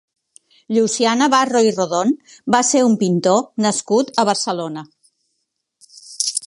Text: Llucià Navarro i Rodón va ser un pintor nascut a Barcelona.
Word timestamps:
Llucià 0.77 1.11
Navarro 1.19 1.61
i 1.67 1.73
Rodón 1.75 2.15
va 2.57 2.63
ser 2.71 2.81
un 2.87 2.97
pintor 3.05 3.39
nascut 3.67 4.11
a 4.23 4.27
Barcelona. 4.33 4.85